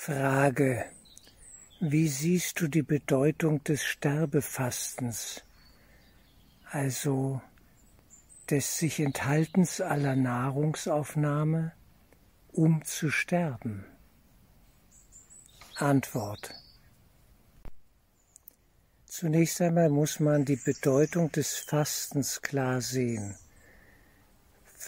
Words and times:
Frage. 0.00 0.84
Wie 1.80 2.06
siehst 2.06 2.60
du 2.60 2.68
die 2.68 2.84
Bedeutung 2.84 3.64
des 3.64 3.82
Sterbefastens, 3.82 5.42
also 6.70 7.42
des 8.48 8.78
sich 8.78 9.00
Enthaltens 9.00 9.80
aller 9.80 10.14
Nahrungsaufnahme, 10.14 11.72
um 12.52 12.84
zu 12.84 13.10
sterben? 13.10 13.86
Antwort. 15.74 16.54
Zunächst 19.04 19.60
einmal 19.60 19.88
muss 19.90 20.20
man 20.20 20.44
die 20.44 20.60
Bedeutung 20.64 21.32
des 21.32 21.56
Fastens 21.56 22.40
klar 22.40 22.80
sehen. 22.80 23.36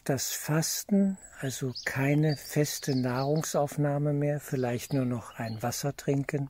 Das 0.04 0.30
Fasten, 0.30 1.18
also 1.40 1.74
keine 1.84 2.36
feste 2.36 2.94
Nahrungsaufnahme 2.94 4.12
mehr, 4.12 4.38
vielleicht 4.38 4.92
nur 4.92 5.04
noch 5.04 5.34
ein 5.34 5.62
Wasser 5.62 5.96
trinken, 5.96 6.48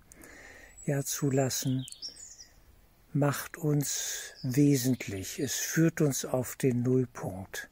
ja 0.84 1.02
zulassen, 1.02 1.86
macht 3.12 3.56
uns 3.56 4.34
wesentlich. 4.42 5.40
Es 5.40 5.54
führt 5.54 6.02
uns 6.02 6.24
auf 6.26 6.54
den 6.56 6.82
Nullpunkt. 6.82 7.70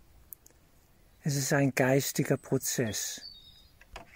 Es 1.22 1.36
ist 1.36 1.52
ein 1.52 1.74
geistiger 1.74 2.38
Prozess. 2.38 3.20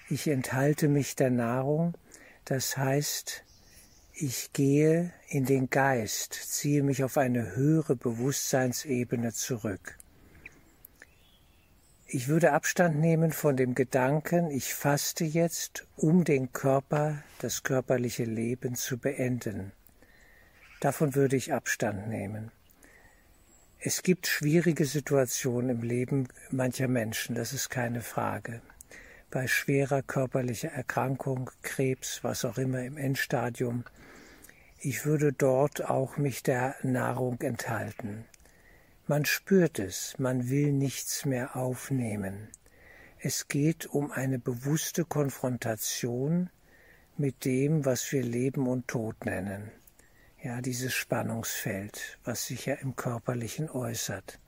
Ich 0.08 0.28
enthalte 0.28 0.88
mich 0.88 1.16
der 1.16 1.30
Nahrung, 1.30 1.94
das 2.46 2.76
heißt, 2.78 3.44
ich 4.14 4.52
gehe 4.52 5.12
in 5.28 5.44
den 5.44 5.68
Geist, 5.68 6.32
ziehe 6.32 6.82
mich 6.82 7.04
auf 7.04 7.18
eine 7.18 7.54
höhere 7.54 7.94
Bewusstseinsebene 7.94 9.32
zurück. 9.32 9.98
Ich 12.14 12.28
würde 12.28 12.52
Abstand 12.52 13.00
nehmen 13.00 13.32
von 13.32 13.56
dem 13.56 13.74
Gedanken, 13.74 14.50
ich 14.50 14.74
faste 14.74 15.24
jetzt, 15.24 15.86
um 15.96 16.24
den 16.24 16.52
Körper, 16.52 17.22
das 17.38 17.62
körperliche 17.62 18.24
Leben 18.24 18.74
zu 18.74 18.98
beenden. 18.98 19.72
Davon 20.80 21.14
würde 21.14 21.36
ich 21.36 21.54
Abstand 21.54 22.08
nehmen. 22.08 22.50
Es 23.78 24.02
gibt 24.02 24.26
schwierige 24.26 24.84
Situationen 24.84 25.70
im 25.70 25.82
Leben 25.82 26.28
mancher 26.50 26.86
Menschen, 26.86 27.34
das 27.34 27.54
ist 27.54 27.70
keine 27.70 28.02
Frage. 28.02 28.60
Bei 29.30 29.46
schwerer 29.46 30.02
körperlicher 30.02 30.68
Erkrankung, 30.70 31.50
Krebs, 31.62 32.22
was 32.22 32.44
auch 32.44 32.58
immer 32.58 32.82
im 32.82 32.98
Endstadium. 32.98 33.84
Ich 34.80 35.06
würde 35.06 35.32
dort 35.32 35.88
auch 35.88 36.18
mich 36.18 36.42
der 36.42 36.74
Nahrung 36.82 37.40
enthalten. 37.40 38.26
Man 39.08 39.24
spürt 39.24 39.80
es, 39.80 40.16
man 40.18 40.48
will 40.48 40.72
nichts 40.72 41.24
mehr 41.24 41.56
aufnehmen. 41.56 42.48
Es 43.18 43.48
geht 43.48 43.86
um 43.86 44.12
eine 44.12 44.38
bewusste 44.38 45.04
Konfrontation 45.04 46.50
mit 47.16 47.44
dem, 47.44 47.84
was 47.84 48.12
wir 48.12 48.22
Leben 48.22 48.68
und 48.68 48.86
Tod 48.86 49.24
nennen. 49.24 49.72
Ja, 50.40 50.60
dieses 50.60 50.94
Spannungsfeld, 50.94 52.20
was 52.22 52.46
sich 52.46 52.66
ja 52.66 52.74
im 52.74 52.94
Körperlichen 52.94 53.68
äußert. 53.68 54.38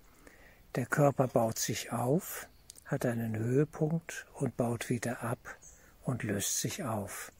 Der 0.76 0.86
Körper 0.86 1.26
baut 1.26 1.58
sich 1.58 1.90
auf, 1.90 2.48
hat 2.84 3.06
einen 3.06 3.36
Höhepunkt 3.36 4.26
und 4.34 4.56
baut 4.56 4.88
wieder 4.88 5.22
ab 5.24 5.56
und 6.04 6.22
löst 6.22 6.60
sich 6.60 6.84
auf. 6.84 7.32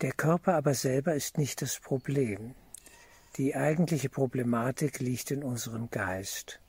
Der 0.00 0.12
Körper 0.12 0.54
aber 0.54 0.72
selber 0.72 1.14
ist 1.14 1.36
nicht 1.36 1.60
das 1.60 1.78
Problem. 1.78 2.54
Die 3.36 3.54
eigentliche 3.54 4.08
Problematik 4.08 4.98
liegt 4.98 5.30
in 5.30 5.44
unserem 5.44 5.90
Geist. 5.90 6.60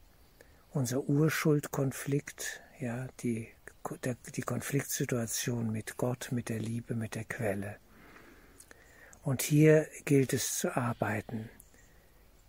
Unser 0.72 1.02
Urschuldkonflikt, 1.10 2.62
ja, 2.80 3.08
die, 3.22 3.48
der, 4.04 4.16
die 4.36 4.42
Konfliktsituation 4.42 5.72
mit 5.72 5.98
Gott, 5.98 6.30
mit 6.32 6.50
der 6.50 6.60
Liebe, 6.60 6.94
mit 6.94 7.16
der 7.16 7.24
Quelle. 7.24 7.78
Und 9.24 9.42
hier 9.42 9.88
gilt 10.06 10.34
es 10.34 10.58
zu 10.58 10.76
arbeiten. 10.76 11.50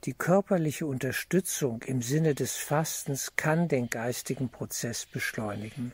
Die 0.04 0.14
körperliche 0.14 0.86
Unterstützung 0.86 1.82
im 1.82 2.00
Sinne 2.00 2.34
des 2.34 2.56
Fastens 2.56 3.36
kann 3.36 3.68
den 3.68 3.90
geistigen 3.90 4.48
Prozess 4.48 5.04
beschleunigen. 5.04 5.92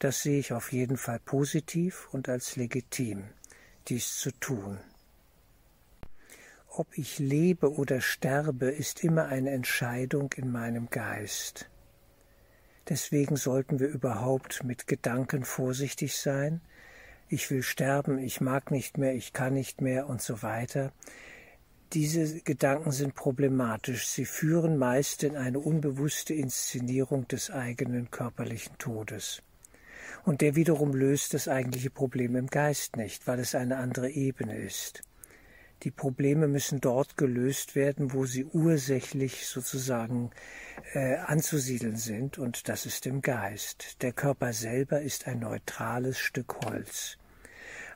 Das 0.00 0.22
sehe 0.22 0.40
ich 0.40 0.52
auf 0.52 0.72
jeden 0.72 0.96
Fall 0.96 1.20
positiv 1.20 2.08
und 2.12 2.28
als 2.28 2.56
legitim, 2.56 3.24
dies 3.86 4.16
zu 4.16 4.32
tun. 4.32 4.78
Ob 6.72 6.96
ich 6.96 7.18
lebe 7.18 7.74
oder 7.74 8.00
sterbe, 8.00 8.66
ist 8.66 9.02
immer 9.02 9.26
eine 9.26 9.50
Entscheidung 9.50 10.32
in 10.36 10.52
meinem 10.52 10.88
Geist. 10.88 11.68
Deswegen 12.88 13.34
sollten 13.34 13.80
wir 13.80 13.88
überhaupt 13.88 14.62
mit 14.62 14.86
Gedanken 14.86 15.44
vorsichtig 15.44 16.16
sein. 16.16 16.60
Ich 17.28 17.50
will 17.50 17.64
sterben, 17.64 18.18
ich 18.18 18.40
mag 18.40 18.70
nicht 18.70 18.98
mehr, 18.98 19.14
ich 19.14 19.32
kann 19.32 19.54
nicht 19.54 19.80
mehr 19.80 20.08
und 20.08 20.22
so 20.22 20.42
weiter. 20.42 20.92
Diese 21.92 22.40
Gedanken 22.42 22.92
sind 22.92 23.16
problematisch. 23.16 24.06
Sie 24.06 24.24
führen 24.24 24.76
meist 24.76 25.24
in 25.24 25.36
eine 25.36 25.58
unbewusste 25.58 26.34
Inszenierung 26.34 27.26
des 27.26 27.50
eigenen 27.50 28.12
körperlichen 28.12 28.78
Todes. 28.78 29.42
Und 30.24 30.40
der 30.40 30.54
wiederum 30.54 30.94
löst 30.94 31.34
das 31.34 31.48
eigentliche 31.48 31.90
Problem 31.90 32.36
im 32.36 32.46
Geist 32.46 32.96
nicht, 32.96 33.26
weil 33.26 33.40
es 33.40 33.56
eine 33.56 33.78
andere 33.78 34.08
Ebene 34.08 34.56
ist. 34.56 35.02
Die 35.82 35.90
Probleme 35.90 36.46
müssen 36.46 36.82
dort 36.82 37.16
gelöst 37.16 37.74
werden, 37.74 38.12
wo 38.12 38.26
sie 38.26 38.44
ursächlich 38.44 39.46
sozusagen 39.46 40.30
äh, 40.92 41.16
anzusiedeln 41.16 41.96
sind, 41.96 42.38
und 42.38 42.68
das 42.68 42.84
ist 42.84 43.06
im 43.06 43.22
Geist. 43.22 44.02
Der 44.02 44.12
Körper 44.12 44.52
selber 44.52 45.00
ist 45.00 45.26
ein 45.26 45.38
neutrales 45.38 46.18
Stück 46.18 46.56
Holz. 46.64 47.16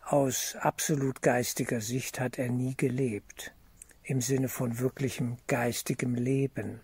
Aus 0.02 0.56
absolut 0.58 1.20
geistiger 1.20 1.82
Sicht 1.82 2.20
hat 2.20 2.38
er 2.38 2.48
nie 2.48 2.74
gelebt, 2.74 3.52
im 4.02 4.22
Sinne 4.22 4.48
von 4.48 4.78
wirklichem 4.78 5.36
geistigem 5.46 6.14
Leben. 6.14 6.80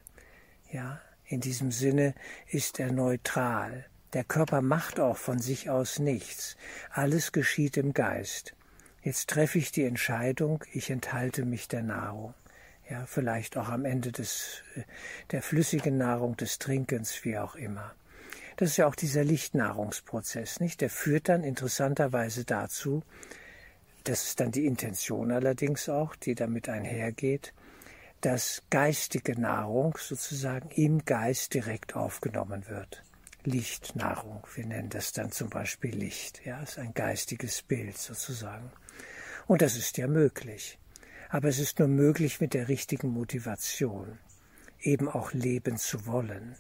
Ja, 0.71 1.01
in 1.25 1.41
diesem 1.41 1.71
Sinne 1.71 2.15
ist 2.47 2.79
er 2.79 2.93
neutral. 2.93 3.87
Der 4.13 4.25
Körper 4.25 4.61
macht 4.61 5.01
auch 5.01 5.17
von 5.17 5.39
sich 5.39 5.71
aus 5.71 5.99
nichts. 5.99 6.57
Alles 6.91 7.33
geschieht 7.33 7.77
im 7.77 7.95
Geist. 7.95 8.55
Jetzt 9.03 9.31
treffe 9.31 9.59
ich 9.59 9.73
die 9.73 9.85
Entscheidung, 9.85 10.63
ich 10.73 10.91
enthalte 10.91 11.45
mich 11.47 11.69
der 11.69 11.83
Nahrung. 11.83 12.35
Ja, 12.91 13.07
vielleicht 13.07 13.57
auch 13.57 13.69
am 13.69 13.85
Ende 13.85 14.13
des, 14.13 14.63
äh, 14.75 14.83
der 15.31 15.43
flüssigen 15.43 15.97
Nahrung, 15.97 16.37
des 16.37 16.59
Trinkens, 16.59 17.25
wie 17.25 17.39
auch 17.39 17.55
immer. 17.55 17.95
Das 18.57 18.71
ist 18.71 18.77
ja 18.77 18.87
auch 18.87 18.95
dieser 18.95 19.25
Lichtnahrungsprozess, 19.25 20.61
nicht? 20.61 20.83
Der 20.83 20.91
führt 20.91 21.31
dann 21.31 21.45
interessanterweise 21.45 22.45
dazu, 22.45 23.03
das 24.05 24.25
ist 24.25 24.41
dann 24.41 24.51
die 24.51 24.67
Intention 24.67 25.31
allerdings 25.31 25.89
auch, 25.89 26.15
die 26.17 26.35
damit 26.35 26.69
einhergeht, 26.69 27.55
dass 28.21 28.63
geistige 28.69 29.41
Nahrung 29.41 29.97
sozusagen 29.99 30.69
im 30.71 31.05
Geist 31.07 31.55
direkt 31.55 31.97
aufgenommen 31.97 32.69
wird. 32.69 33.03
Lichtnahrung, 33.45 34.47
wir 34.55 34.67
nennen 34.67 34.91
das 34.91 35.13
dann 35.13 35.33
zum 35.33 35.49
Beispiel 35.49 35.95
Licht, 35.95 36.45
ja, 36.45 36.61
ist 36.63 36.79
ein 36.79 36.93
geistiges 36.93 37.63
Bild 37.63 37.97
sozusagen. 37.97 38.71
Und 39.47 39.63
das 39.63 39.77
ist 39.77 39.99
ja 39.99 40.07
möglich. 40.07 40.79
Aber 41.29 41.49
es 41.49 41.59
ist 41.59 41.79
nur 41.79 41.89
möglich 41.89 42.41
mit 42.41 42.55
der 42.55 42.69
richtigen 42.69 43.09
Motivation, 43.09 44.19
eben 44.81 45.09
auch 45.09 45.33
leben 45.33 45.77
zu 45.77 46.07
wollen. 46.07 46.57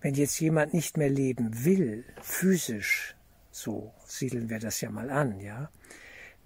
Wenn 0.00 0.14
jetzt 0.14 0.38
jemand 0.40 0.74
nicht 0.74 0.96
mehr 0.96 1.08
leben 1.08 1.64
will, 1.64 2.04
physisch, 2.20 3.16
so 3.50 3.92
siedeln 4.06 4.50
wir 4.50 4.60
das 4.60 4.80
ja 4.80 4.90
mal 4.90 5.10
an, 5.10 5.40
ja, 5.40 5.70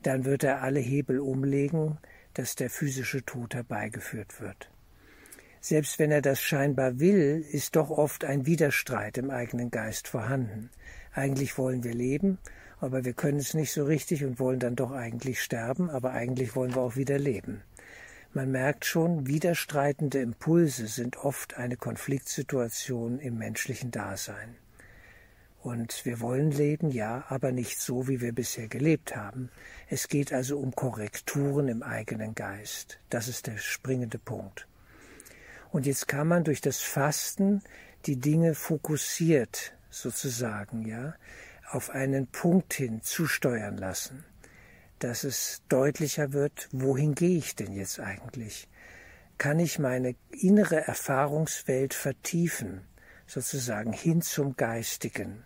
dann 0.02 0.24
wird 0.24 0.44
er 0.44 0.62
alle 0.62 0.80
Hebel 0.80 1.20
umlegen, 1.20 1.98
dass 2.34 2.54
der 2.54 2.70
physische 2.70 3.24
Tod 3.24 3.54
herbeigeführt 3.54 4.40
wird. 4.40 4.70
Selbst 5.60 5.98
wenn 5.98 6.10
er 6.10 6.22
das 6.22 6.40
scheinbar 6.40 6.98
will, 6.98 7.44
ist 7.50 7.76
doch 7.76 7.90
oft 7.90 8.24
ein 8.24 8.46
Widerstreit 8.46 9.18
im 9.18 9.30
eigenen 9.30 9.70
Geist 9.70 10.08
vorhanden. 10.08 10.70
Eigentlich 11.12 11.58
wollen 11.58 11.84
wir 11.84 11.94
leben 11.94 12.38
aber 12.82 13.04
wir 13.04 13.12
können 13.12 13.38
es 13.38 13.54
nicht 13.54 13.72
so 13.72 13.84
richtig 13.84 14.24
und 14.24 14.40
wollen 14.40 14.58
dann 14.58 14.74
doch 14.74 14.90
eigentlich 14.90 15.40
sterben, 15.40 15.88
aber 15.88 16.10
eigentlich 16.10 16.56
wollen 16.56 16.74
wir 16.74 16.82
auch 16.82 16.96
wieder 16.96 17.16
leben. 17.16 17.62
Man 18.34 18.50
merkt 18.50 18.84
schon, 18.84 19.28
widerstreitende 19.28 20.18
Impulse 20.18 20.88
sind 20.88 21.18
oft 21.18 21.56
eine 21.56 21.76
Konfliktsituation 21.76 23.20
im 23.20 23.38
menschlichen 23.38 23.92
Dasein. 23.92 24.56
Und 25.60 26.04
wir 26.04 26.20
wollen 26.20 26.50
leben, 26.50 26.90
ja, 26.90 27.24
aber 27.28 27.52
nicht 27.52 27.78
so, 27.80 28.08
wie 28.08 28.20
wir 28.20 28.32
bisher 28.32 28.66
gelebt 28.66 29.14
haben. 29.14 29.48
Es 29.88 30.08
geht 30.08 30.32
also 30.32 30.58
um 30.58 30.74
Korrekturen 30.74 31.68
im 31.68 31.84
eigenen 31.84 32.34
Geist. 32.34 32.98
Das 33.10 33.28
ist 33.28 33.46
der 33.46 33.58
springende 33.58 34.18
Punkt. 34.18 34.66
Und 35.70 35.86
jetzt 35.86 36.08
kann 36.08 36.26
man 36.26 36.42
durch 36.42 36.60
das 36.60 36.80
Fasten 36.80 37.62
die 38.06 38.16
Dinge 38.16 38.56
fokussiert 38.56 39.72
sozusagen, 39.88 40.84
ja, 40.84 41.14
auf 41.74 41.90
einen 41.90 42.26
Punkt 42.26 42.74
hin 42.74 43.02
zusteuern 43.02 43.76
lassen, 43.76 44.24
dass 44.98 45.24
es 45.24 45.62
deutlicher 45.68 46.32
wird, 46.32 46.68
wohin 46.70 47.14
gehe 47.14 47.38
ich 47.38 47.56
denn 47.56 47.72
jetzt 47.72 47.98
eigentlich? 47.98 48.68
Kann 49.38 49.58
ich 49.58 49.78
meine 49.78 50.14
innere 50.30 50.86
Erfahrungswelt 50.86 51.94
vertiefen, 51.94 52.82
sozusagen 53.26 53.92
hin 53.92 54.22
zum 54.22 54.56
Geistigen? 54.56 55.42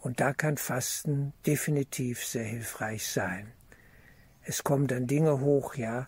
Und 0.00 0.20
da 0.20 0.32
kann 0.32 0.56
Fasten 0.56 1.32
definitiv 1.44 2.24
sehr 2.24 2.44
hilfreich 2.44 3.06
sein. 3.08 3.52
Es 4.44 4.62
kommen 4.64 4.86
dann 4.86 5.06
Dinge 5.06 5.40
hoch, 5.40 5.74
ja, 5.74 6.06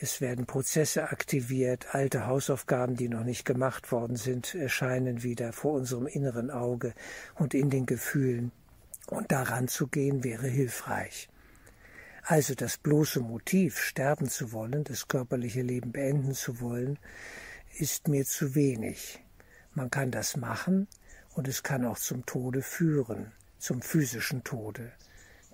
es 0.00 0.20
werden 0.20 0.46
Prozesse 0.46 1.10
aktiviert, 1.10 1.94
alte 1.94 2.26
Hausaufgaben, 2.26 2.96
die 2.96 3.08
noch 3.08 3.24
nicht 3.24 3.44
gemacht 3.44 3.92
worden 3.92 4.16
sind, 4.16 4.54
erscheinen 4.54 5.22
wieder 5.22 5.52
vor 5.52 5.72
unserem 5.72 6.06
inneren 6.06 6.50
Auge 6.50 6.94
und 7.34 7.52
in 7.52 7.68
den 7.68 7.84
Gefühlen. 7.84 8.52
Und 9.12 9.30
daran 9.30 9.68
zu 9.68 9.88
gehen 9.88 10.24
wäre 10.24 10.48
hilfreich. 10.48 11.28
Also 12.22 12.54
das 12.54 12.78
bloße 12.78 13.20
Motiv, 13.20 13.78
sterben 13.78 14.26
zu 14.30 14.52
wollen, 14.52 14.84
das 14.84 15.06
körperliche 15.06 15.60
Leben 15.60 15.92
beenden 15.92 16.32
zu 16.32 16.62
wollen, 16.62 16.98
ist 17.76 18.08
mir 18.08 18.24
zu 18.24 18.54
wenig. 18.54 19.22
Man 19.74 19.90
kann 19.90 20.12
das 20.12 20.38
machen 20.38 20.88
und 21.34 21.46
es 21.46 21.62
kann 21.62 21.84
auch 21.84 21.98
zum 21.98 22.24
Tode 22.24 22.62
führen, 22.62 23.32
zum 23.58 23.82
physischen 23.82 24.44
Tode. 24.44 24.92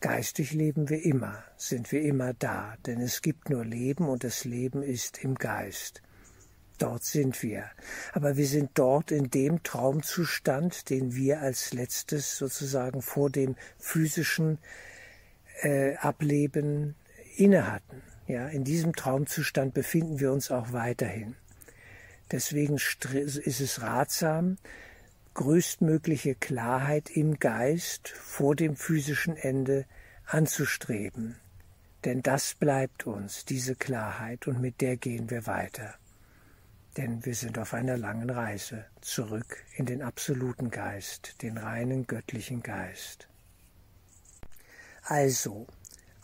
Geistig 0.01 0.53
leben 0.53 0.89
wir 0.89 1.05
immer, 1.05 1.43
sind 1.57 1.91
wir 1.91 2.03
immer 2.03 2.35
da, 2.35 2.77
denn 2.87 3.01
es 3.01 3.23
gibt 3.23 3.51
nur 3.51 3.65
Leben 3.65 4.09
und 4.09 4.23
das 4.23 4.45
Leben 4.45 4.85
ist 4.85 5.25
im 5.25 5.35
Geist. 5.35 6.01
Dort 6.79 7.05
sind 7.05 7.43
wir. 7.43 7.65
Aber 8.13 8.37
wir 8.37 8.47
sind 8.47 8.71
dort 8.75 9.11
in 9.11 9.31
dem 9.31 9.63
Traumzustand, 9.63 10.91
den 10.91 11.15
wir 11.15 11.41
als 11.41 11.73
letztes 11.73 12.39
sozusagen 12.39 13.03
vor 13.03 13.31
dem 13.31 13.57
physischen 13.79 14.59
äh, 15.63 15.97
Ableben 15.97 16.95
inne 17.37 17.71
hatten. 17.71 18.03
Ja, 18.27 18.49
in 18.49 18.63
diesem 18.63 18.95
Traumzustand 18.95 19.75
befinden 19.75 20.21
wir 20.21 20.33
uns 20.33 20.51
auch 20.51 20.73
weiterhin. 20.73 21.35
Deswegen 22.31 22.77
ist 22.77 23.61
es 23.61 23.81
ratsam, 23.81 24.59
größtmögliche 25.35 26.35
Klarheit 26.35 27.11
im 27.11 27.39
Geist 27.39 28.09
vor 28.09 28.55
dem 28.55 28.77
physischen 28.77 29.37
Ende 29.37 29.87
anzustreben. 30.27 31.37
Denn 32.05 32.23
das 32.23 32.55
bleibt 32.55 33.07
uns, 33.07 33.45
diese 33.45 33.75
Klarheit, 33.75 34.47
und 34.47 34.61
mit 34.61 34.81
der 34.81 34.97
gehen 34.97 35.31
wir 35.31 35.47
weiter. 35.47 35.95
Denn 36.99 37.25
wir 37.25 37.37
sind 37.37 37.61
auf 37.61 37.75
einer 37.75 37.97
langen 37.97 38.29
Reise 38.29 38.85
zurück 39.01 39.65
in 39.77 39.87
den 39.87 40.03
absoluten 40.03 40.69
Geist, 40.69 41.41
den 41.43 41.57
reinen 41.57 42.09
göttlichen 42.09 42.61
Geist. 42.61 43.29
Also, 45.05 45.69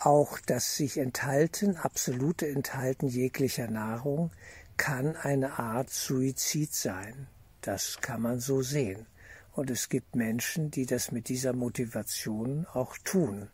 auch 0.00 0.40
das 0.40 0.76
sich 0.76 0.98
enthalten, 0.98 1.76
absolute 1.76 2.48
Enthalten 2.48 3.06
jeglicher 3.06 3.68
Nahrung, 3.68 4.32
kann 4.76 5.14
eine 5.14 5.60
Art 5.60 5.90
Suizid 5.90 6.74
sein, 6.74 7.28
das 7.60 8.00
kann 8.00 8.20
man 8.20 8.40
so 8.40 8.60
sehen. 8.60 9.06
Und 9.52 9.70
es 9.70 9.88
gibt 9.88 10.16
Menschen, 10.16 10.72
die 10.72 10.86
das 10.86 11.12
mit 11.12 11.28
dieser 11.28 11.52
Motivation 11.52 12.66
auch 12.72 12.98
tun, 12.98 13.48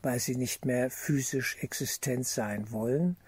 weil 0.00 0.18
sie 0.18 0.36
nicht 0.36 0.64
mehr 0.64 0.90
physisch 0.90 1.58
existent 1.60 2.26
sein 2.26 2.70
wollen, 2.70 3.18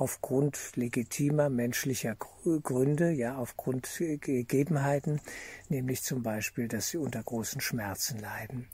aufgrund 0.00 0.76
legitimer 0.76 1.48
menschlicher 1.48 2.16
Gründe, 2.62 3.10
ja, 3.10 3.36
aufgrund 3.36 3.88
Gegebenheiten, 3.98 5.20
nämlich 5.68 6.02
zum 6.02 6.22
Beispiel, 6.22 6.68
dass 6.68 6.88
sie 6.88 6.98
unter 6.98 7.22
großen 7.22 7.60
Schmerzen 7.60 8.20
leiden. 8.20 8.68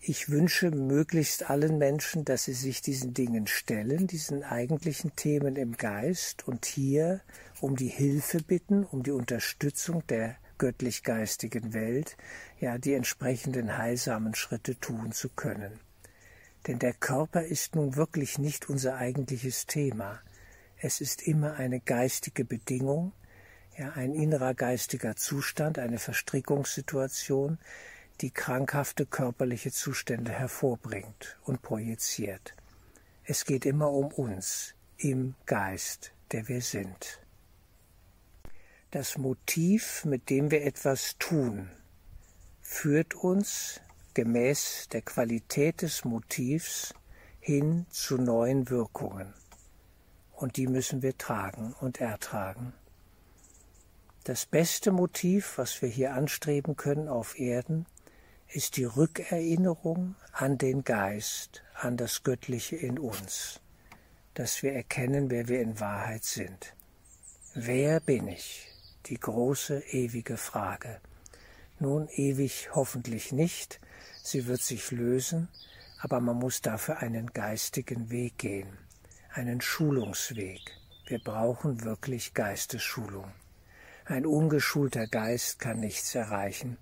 Ich 0.00 0.28
wünsche 0.28 0.70
möglichst 0.70 1.50
allen 1.50 1.78
Menschen, 1.78 2.24
dass 2.24 2.44
sie 2.44 2.52
sich 2.52 2.80
diesen 2.80 3.12
Dingen 3.12 3.48
stellen, 3.48 4.06
diesen 4.06 4.44
eigentlichen 4.44 5.16
Themen 5.16 5.56
im 5.56 5.76
Geist 5.76 6.46
und 6.46 6.64
hier 6.64 7.20
um 7.60 7.74
die 7.74 7.88
Hilfe 7.88 8.40
bitten, 8.40 8.84
um 8.84 9.02
die 9.02 9.10
Unterstützung 9.10 10.06
der 10.06 10.36
göttlich-geistigen 10.58 11.74
Welt, 11.74 12.16
ja, 12.60 12.78
die 12.78 12.94
entsprechenden 12.94 13.76
heilsamen 13.76 14.36
Schritte 14.36 14.78
tun 14.78 15.10
zu 15.10 15.28
können. 15.30 15.80
Denn 16.66 16.78
der 16.78 16.92
Körper 16.92 17.42
ist 17.42 17.76
nun 17.76 17.96
wirklich 17.96 18.38
nicht 18.38 18.68
unser 18.68 18.96
eigentliches 18.96 19.66
Thema. 19.66 20.20
Es 20.76 21.00
ist 21.00 21.22
immer 21.22 21.54
eine 21.54 21.80
geistige 21.80 22.44
Bedingung, 22.44 23.12
ja, 23.76 23.92
ein 23.92 24.14
innerer 24.14 24.54
geistiger 24.54 25.16
Zustand, 25.16 25.78
eine 25.78 25.98
Verstrickungssituation, 25.98 27.58
die 28.20 28.30
krankhafte 28.30 29.06
körperliche 29.06 29.70
Zustände 29.70 30.32
hervorbringt 30.32 31.38
und 31.44 31.62
projiziert. 31.62 32.54
Es 33.24 33.44
geht 33.44 33.66
immer 33.66 33.90
um 33.92 34.06
uns 34.06 34.74
im 34.96 35.34
Geist, 35.46 36.12
der 36.32 36.48
wir 36.48 36.60
sind. 36.60 37.20
Das 38.90 39.18
Motiv, 39.18 40.04
mit 40.04 40.30
dem 40.30 40.50
wir 40.50 40.64
etwas 40.64 41.16
tun, 41.18 41.70
führt 42.62 43.14
uns 43.14 43.80
gemäß 44.18 44.88
der 44.88 45.02
Qualität 45.02 45.82
des 45.82 46.04
Motivs 46.04 46.92
hin 47.38 47.86
zu 47.88 48.16
neuen 48.16 48.68
Wirkungen. 48.68 49.32
Und 50.32 50.56
die 50.56 50.66
müssen 50.66 51.02
wir 51.02 51.16
tragen 51.16 51.72
und 51.78 52.00
ertragen. 52.00 52.72
Das 54.24 54.44
beste 54.44 54.90
Motiv, 54.90 55.56
was 55.56 55.80
wir 55.82 55.88
hier 55.88 56.14
anstreben 56.14 56.74
können 56.74 57.06
auf 57.06 57.38
Erden, 57.38 57.86
ist 58.48 58.76
die 58.76 58.86
Rückerinnerung 58.86 60.16
an 60.32 60.58
den 60.58 60.82
Geist, 60.82 61.62
an 61.74 61.96
das 61.96 62.24
Göttliche 62.24 62.74
in 62.74 62.98
uns, 62.98 63.60
dass 64.34 64.64
wir 64.64 64.72
erkennen, 64.72 65.30
wer 65.30 65.46
wir 65.46 65.62
in 65.62 65.78
Wahrheit 65.78 66.24
sind. 66.24 66.74
Wer 67.54 68.00
bin 68.00 68.26
ich? 68.26 68.66
Die 69.06 69.20
große, 69.20 69.78
ewige 69.92 70.38
Frage. 70.38 71.00
Nun 71.78 72.08
ewig 72.08 72.70
hoffentlich 72.74 73.30
nicht, 73.30 73.78
sie 74.22 74.46
wird 74.46 74.62
sich 74.62 74.90
lösen, 74.90 75.48
aber 76.00 76.20
man 76.20 76.36
muss 76.36 76.60
dafür 76.60 76.98
einen 76.98 77.32
geistigen 77.32 78.10
Weg 78.10 78.38
gehen, 78.38 78.78
einen 79.32 79.60
Schulungsweg. 79.60 80.60
Wir 81.06 81.18
brauchen 81.18 81.84
wirklich 81.84 82.34
Geistesschulung. 82.34 83.32
Ein 84.04 84.26
ungeschulter 84.26 85.06
Geist 85.06 85.58
kann 85.58 85.80
nichts 85.80 86.14
erreichen, 86.14 86.78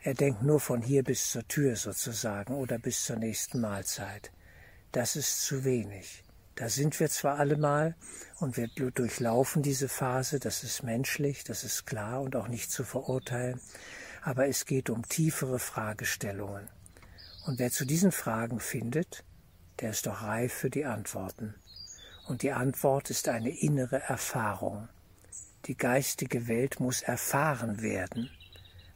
er 0.00 0.14
denkt 0.14 0.42
nur 0.42 0.60
von 0.60 0.80
hier 0.80 1.02
bis 1.02 1.32
zur 1.32 1.46
Tür 1.48 1.74
sozusagen 1.74 2.54
oder 2.54 2.78
bis 2.78 3.04
zur 3.04 3.16
nächsten 3.16 3.60
Mahlzeit. 3.60 4.30
Das 4.92 5.16
ist 5.16 5.42
zu 5.42 5.64
wenig. 5.64 6.22
Da 6.54 6.68
sind 6.68 6.98
wir 7.00 7.10
zwar 7.10 7.38
allemal 7.38 7.96
und 8.38 8.56
wir 8.56 8.68
durchlaufen 8.68 9.62
diese 9.62 9.88
Phase, 9.88 10.38
das 10.38 10.62
ist 10.64 10.82
menschlich, 10.82 11.44
das 11.44 11.64
ist 11.64 11.86
klar 11.86 12.22
und 12.22 12.36
auch 12.36 12.48
nicht 12.48 12.70
zu 12.70 12.84
verurteilen, 12.84 13.60
aber 14.22 14.48
es 14.48 14.64
geht 14.64 14.90
um 14.90 15.06
tiefere 15.08 15.58
Fragestellungen. 15.58 16.68
Und 17.46 17.58
wer 17.58 17.70
zu 17.70 17.84
diesen 17.84 18.12
Fragen 18.12 18.60
findet, 18.60 19.24
der 19.80 19.90
ist 19.90 20.06
doch 20.06 20.22
reif 20.22 20.52
für 20.52 20.70
die 20.70 20.84
Antworten. 20.84 21.54
Und 22.26 22.42
die 22.42 22.52
Antwort 22.52 23.10
ist 23.10 23.28
eine 23.28 23.50
innere 23.50 24.02
Erfahrung. 24.02 24.88
Die 25.66 25.76
geistige 25.76 26.46
Welt 26.46 26.80
muss 26.80 27.02
erfahren 27.02 27.80
werden 27.80 28.30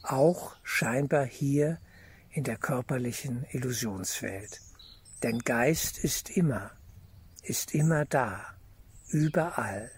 auch 0.03 0.57
scheinbar 0.63 1.25
hier 1.25 1.79
in 2.31 2.45
der 2.45 2.57
körperlichen 2.57 3.47
Illusionswelt. 3.51 4.61
Denn 5.23 5.39
Geist 5.41 5.99
ist 5.99 6.31
immer, 6.31 6.73
ist 7.43 7.75
immer 7.75 8.05
da, 8.05 8.45
überall. 9.09 9.91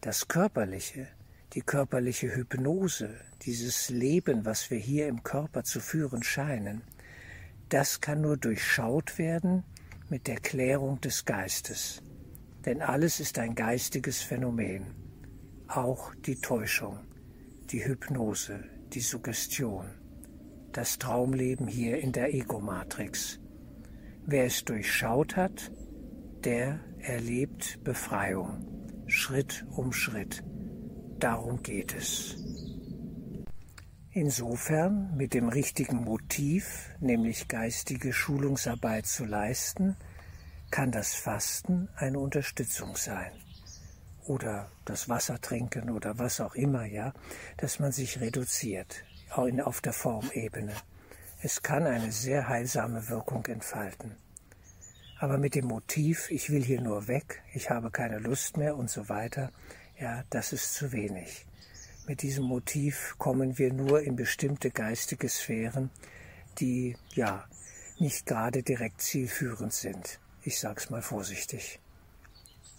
Das 0.00 0.28
Körperliche, 0.28 1.08
die 1.52 1.60
körperliche 1.60 2.34
Hypnose, 2.34 3.10
dieses 3.42 3.90
Leben, 3.90 4.44
was 4.46 4.70
wir 4.70 4.78
hier 4.78 5.08
im 5.08 5.22
Körper 5.22 5.64
zu 5.64 5.80
führen 5.80 6.22
scheinen, 6.22 6.82
das 7.68 8.00
kann 8.00 8.22
nur 8.22 8.36
durchschaut 8.36 9.18
werden 9.18 9.64
mit 10.08 10.26
der 10.28 10.36
Klärung 10.36 11.00
des 11.00 11.24
Geistes. 11.24 12.02
Denn 12.64 12.80
alles 12.80 13.20
ist 13.20 13.38
ein 13.38 13.54
geistiges 13.54 14.22
Phänomen, 14.22 14.94
auch 15.68 16.14
die 16.14 16.36
Täuschung, 16.36 17.00
die 17.70 17.84
Hypnose, 17.84 18.64
die 18.92 19.00
Suggestion, 19.00 19.86
das 20.72 20.98
Traumleben 20.98 21.66
hier 21.66 21.98
in 21.98 22.12
der 22.12 22.32
Ego-Matrix. 22.32 23.40
Wer 24.24 24.44
es 24.46 24.64
durchschaut 24.64 25.36
hat, 25.36 25.70
der 26.44 26.80
erlebt 26.98 27.82
Befreiung, 27.84 29.04
Schritt 29.06 29.66
um 29.70 29.92
Schritt. 29.92 30.42
Darum 31.22 31.62
geht 31.62 31.94
es. 31.94 32.34
Insofern 34.10 35.16
mit 35.16 35.34
dem 35.34 35.48
richtigen 35.48 35.98
Motiv, 36.02 36.90
nämlich 36.98 37.46
geistige 37.46 38.12
Schulungsarbeit 38.12 39.06
zu 39.06 39.24
leisten, 39.24 39.96
kann 40.72 40.90
das 40.90 41.14
Fasten 41.14 41.88
eine 41.94 42.18
Unterstützung 42.18 42.96
sein 42.96 43.30
oder 44.26 44.68
das 44.84 45.08
Wasser 45.08 45.40
trinken 45.40 45.90
oder 45.90 46.18
was 46.18 46.40
auch 46.40 46.56
immer, 46.56 46.86
ja, 46.86 47.12
dass 47.56 47.78
man 47.78 47.92
sich 47.92 48.20
reduziert, 48.20 49.04
auch 49.30 49.46
in, 49.46 49.60
auf 49.60 49.80
der 49.80 49.92
Formebene. 49.92 50.74
Es 51.40 51.62
kann 51.62 51.86
eine 51.86 52.10
sehr 52.10 52.48
heilsame 52.48 53.08
Wirkung 53.08 53.46
entfalten. 53.46 54.16
Aber 55.20 55.38
mit 55.38 55.54
dem 55.54 55.66
Motiv, 55.66 56.32
ich 56.32 56.50
will 56.50 56.64
hier 56.64 56.80
nur 56.80 57.06
weg, 57.06 57.44
ich 57.54 57.70
habe 57.70 57.92
keine 57.92 58.18
Lust 58.18 58.56
mehr 58.56 58.76
und 58.76 58.90
so 58.90 59.08
weiter, 59.08 59.52
ja, 60.02 60.24
das 60.30 60.52
ist 60.52 60.74
zu 60.74 60.90
wenig. 60.90 61.46
Mit 62.08 62.22
diesem 62.22 62.44
Motiv 62.44 63.14
kommen 63.18 63.56
wir 63.56 63.72
nur 63.72 64.02
in 64.02 64.16
bestimmte 64.16 64.72
geistige 64.72 65.28
Sphären, 65.28 65.90
die 66.58 66.96
ja 67.14 67.46
nicht 68.00 68.26
gerade 68.26 68.64
direkt 68.64 69.00
zielführend 69.00 69.72
sind. 69.72 70.18
Ich 70.42 70.58
sag's 70.58 70.90
mal 70.90 71.02
vorsichtig. 71.02 71.78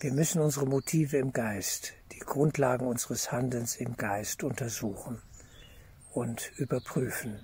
Wir 0.01 0.11
müssen 0.11 0.41
unsere 0.41 0.65
Motive 0.65 1.15
im 1.15 1.31
Geist, 1.31 1.93
die 2.11 2.19
Grundlagen 2.19 2.85
unseres 2.85 3.31
Handelns 3.31 3.77
im 3.77 3.95
Geist 3.95 4.43
untersuchen 4.43 5.21
und 6.11 6.51
überprüfen 6.57 7.39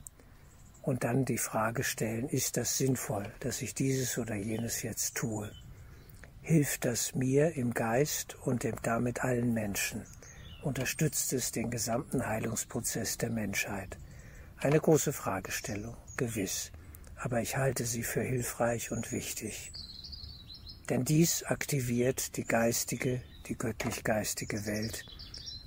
und 0.82 1.06
dann 1.06 1.24
die 1.24 1.38
Frage 1.38 1.86
stellen, 1.86 2.28
ist 2.28 2.58
das 2.58 2.78
sinnvoll, 2.78 3.32
dass 3.40 3.62
ich 3.62 3.76
dieses 3.76 4.18
oder 4.18 4.36
jenes 4.36 4.84
jetzt 4.84 5.16
tue? 5.16 5.50
Hilft 6.50 6.84
das 6.84 7.14
mir 7.14 7.58
im 7.58 7.76
Geist 7.76 8.36
und 8.44 8.68
damit 8.82 9.24
allen 9.24 9.54
Menschen? 9.54 10.04
Unterstützt 10.64 11.32
es 11.32 11.52
den 11.52 11.70
gesamten 11.70 12.26
Heilungsprozess 12.26 13.20
der 13.20 13.30
Menschheit? 13.30 14.00
Eine 14.58 14.80
große 14.80 15.14
Fragestellung, 15.14 15.96
gewiss, 16.18 16.72
aber 17.18 17.40
ich 17.40 17.56
halte 17.56 17.86
sie 17.86 18.02
für 18.02 18.24
hilfreich 18.24 18.92
und 18.92 19.12
wichtig. 19.12 19.72
Denn 20.90 21.06
dies 21.06 21.44
aktiviert 21.44 22.36
die 22.36 22.46
geistige, 22.46 23.22
die 23.46 23.56
göttlich-geistige 23.56 24.66
Welt, 24.66 25.06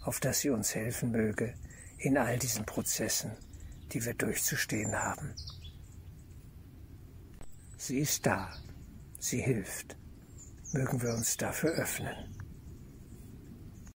auf 0.03 0.19
dass 0.19 0.41
sie 0.41 0.51
uns 0.51 0.75
helfen 0.75 1.13
möge 1.13 1.55
in 1.97 2.19
all 2.19 2.41
diesen 2.41 2.67
Prozessen, 2.67 3.31
die 3.93 4.05
wir 4.05 4.15
durchzustehen 4.15 5.01
haben. 5.01 5.33
Sie 7.77 8.01
ist 8.01 8.27
da, 8.27 8.53
sie 9.21 9.41
hilft. 9.41 9.97
Mögen 10.73 11.03
wir 11.03 11.11
uns 11.15 11.37
dafür 11.37 11.71
öffnen. 11.73 12.42